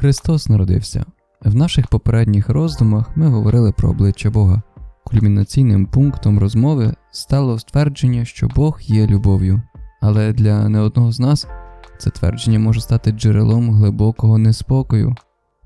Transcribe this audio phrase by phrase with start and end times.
[0.00, 1.04] Христос народився.
[1.44, 4.62] В наших попередніх роздумах ми говорили про обличчя Бога.
[5.04, 9.62] Кульмінаційним пунктом розмови стало ствердження, що Бог є любов'ю.
[10.00, 11.46] Але для не одного з нас
[11.98, 15.14] це твердження може стати джерелом глибокого неспокою.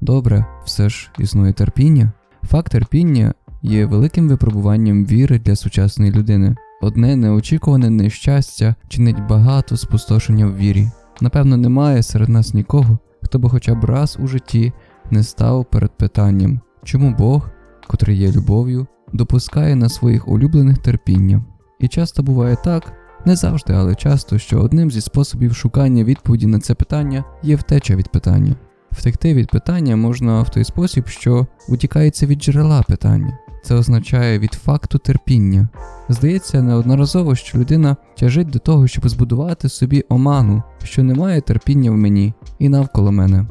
[0.00, 2.12] Добре, все ж існує терпіння.
[2.42, 6.56] Факт терпіння є великим випробуванням віри для сучасної людини.
[6.82, 10.90] Одне неочікуване нещастя чинить багато спустошення в вірі.
[11.20, 12.98] Напевно, немає серед нас нікого,
[13.32, 14.72] хто би хоча б раз у житті
[15.10, 17.50] не став перед питанням, чому Бог,
[17.86, 21.44] котрий є любов'ю, допускає на своїх улюблених терпіння.
[21.80, 22.92] І часто буває так,
[23.26, 27.96] не завжди, але часто, що одним зі способів шукання відповіді на це питання є втеча
[27.96, 28.56] від питання.
[28.90, 33.38] Втекти від питання можна в той спосіб, що утікається від джерела питання.
[33.62, 35.68] Це означає від факту терпіння.
[36.08, 41.96] Здається, неодноразово, що людина тяжить до того, щоб збудувати собі оману, що немає терпіння в
[41.96, 43.46] мені і навколо мене.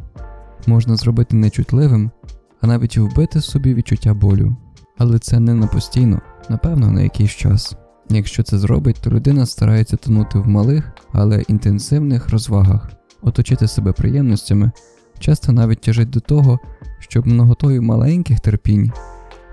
[0.67, 2.11] Можна зробити нечутливим,
[2.61, 4.55] а навіть вбити собі відчуття болю.
[4.97, 7.75] Але це не на постійно, напевно, на якийсь час.
[8.09, 14.71] Якщо це зробить, то людина старається тонути в малих, але інтенсивних розвагах, оточити себе приємностями,
[15.19, 16.59] часто навіть тяжить до того,
[16.99, 18.91] щоб многотою маленьких терпінь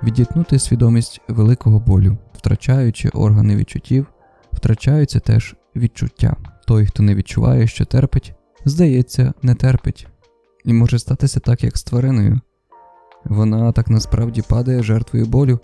[0.03, 4.07] відітнути свідомість великого болю, втрачаючи органи відчуттів,
[4.53, 6.37] втрачаються теж відчуття.
[6.67, 10.07] Той, хто не відчуває, що терпить, здається, не терпить,
[10.65, 12.41] і може статися так, як з твариною.
[13.25, 15.61] Вона так насправді падає жертвою болю,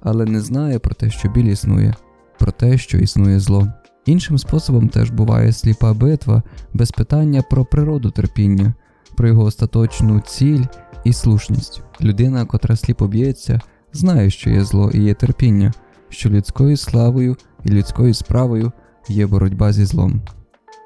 [0.00, 1.94] але не знає про те, що біль існує,
[2.38, 3.72] про те, що існує зло.
[4.06, 6.42] Іншим способом теж буває сліпа битва
[6.72, 8.74] без питання про природу терпіння,
[9.16, 10.64] про його остаточну ціль
[11.04, 11.82] і слушність.
[12.00, 13.60] Людина, котра сліпо б'ється,
[13.92, 15.72] знає, що є зло і є терпіння,
[16.08, 18.72] що людською славою і людською справою
[19.08, 20.22] є боротьба зі злом.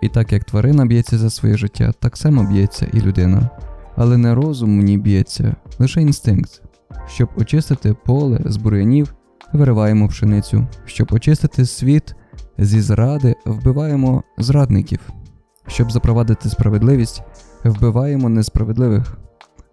[0.03, 3.51] І так як тварина б'ється за своє життя, так само б'ється і людина.
[3.97, 6.63] Але не розум ній б'ється, лише інстинкт.
[7.09, 9.15] Щоб очистити поле з бур'янів,
[9.53, 12.15] вириваємо пшеницю, щоб очистити світ
[12.59, 15.01] зі зради, вбиваємо зрадників,
[15.67, 17.23] щоб запровадити справедливість,
[17.65, 19.19] вбиваємо несправедливих.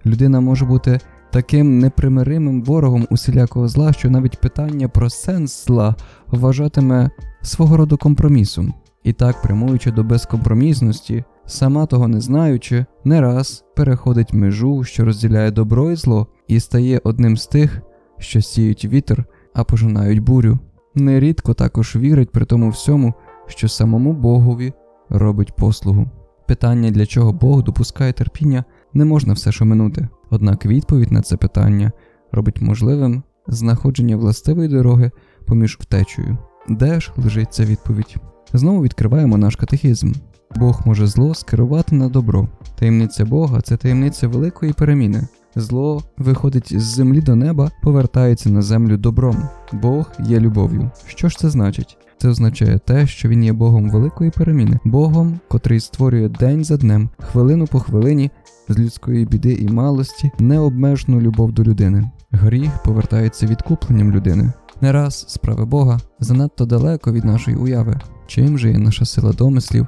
[0.05, 0.99] Людина може бути
[1.31, 5.95] таким непримиримим ворогом усілякого зла, що навіть питання про сенс зла
[6.27, 7.09] вважатиме
[7.41, 8.73] свого роду компромісом.
[9.03, 15.51] І так, прямуючи до безкомпромісності, сама того не знаючи, не раз переходить межу, що розділяє
[15.51, 17.81] добро і зло, і стає одним з тих,
[18.19, 20.59] що сіють вітер, а пожинають бурю.
[20.95, 23.13] Нерідко також вірить при тому всьому,
[23.47, 24.73] що самому Богові
[25.09, 26.09] робить послугу.
[26.47, 30.07] Питання, для чого Бог допускає терпіння, не можна все ж оминути.
[30.29, 31.91] Однак відповідь на це питання
[32.31, 35.11] робить можливим знаходження властивої дороги
[35.45, 36.37] поміж втечею.
[36.69, 38.15] Де ж лежить ця відповідь?
[38.53, 40.13] Знову відкриваємо наш катехізм.
[40.55, 42.47] Бог може зло скерувати на добро.
[42.79, 45.27] Таємниця Бога це таємниця великої переміни.
[45.55, 49.43] Зло виходить з землі до неба, повертається на землю добром.
[49.73, 50.91] Бог є любов'ю.
[51.07, 51.97] Що ж це значить?
[52.21, 57.09] Це означає те, що він є Богом великої переміни, Богом, котрий створює день за днем,
[57.19, 58.31] хвилину по хвилині,
[58.69, 62.11] з людської біди і малості, необмежену любов до людини.
[62.31, 64.53] Гріх повертається відкупленням людини.
[64.81, 67.99] Не раз справи Бога занадто далеко від нашої уяви.
[68.27, 69.87] Чим же є наша сила домислів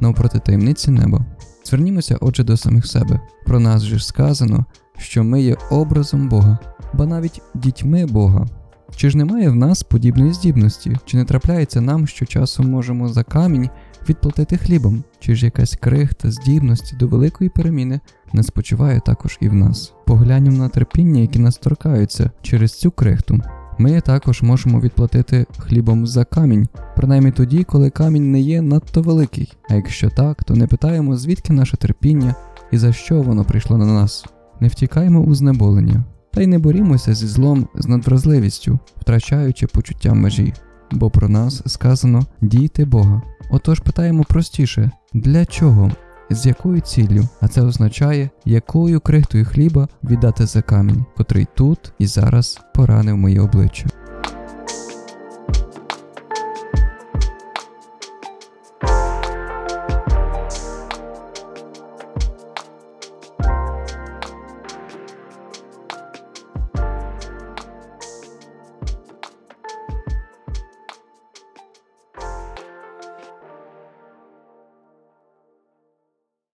[0.00, 1.26] навпроти таємниці неба?
[1.64, 3.20] Звернімося, отже, до самих себе.
[3.46, 4.64] Про нас же ж сказано,
[4.98, 6.58] що ми є образом Бога,
[6.94, 8.46] ба навіть дітьми Бога.
[8.96, 10.96] Чи ж немає в нас подібної здібності?
[11.04, 13.70] Чи не трапляється нам, що часом можемо за камінь
[14.08, 15.04] відплатити хлібом?
[15.20, 18.00] Чи ж якась крихта здібності до великої переміни
[18.32, 19.92] не спочиває також і в нас?
[20.06, 23.40] Погляньмо на терпіння, які нас торкаються через цю крихту.
[23.78, 29.52] Ми також можемо відплатити хлібом за камінь, принаймні тоді, коли камінь не є надто великий.
[29.70, 32.34] А якщо так, то не питаємо, звідки наше терпіння
[32.72, 34.26] і за що воно прийшло на нас.
[34.60, 40.54] Не втікаємо у знеболення, та й не борімося зі злом з надвразливістю, втрачаючи почуття межі,
[40.90, 43.22] бо про нас сказано дійте Бога.
[43.50, 45.90] Отож питаємо простіше, для чого,
[46.30, 52.06] з якою ціллю, а це означає, якою крихтою хліба віддати за камінь, котрий тут і
[52.06, 53.86] зараз поранив моє обличчя.